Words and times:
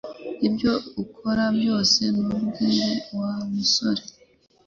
Ibyo 0.47 0.71
ukora 1.03 1.43
byose 1.57 2.01
ntubwire 2.21 2.89
Wa 3.19 3.33
musore 3.51 4.03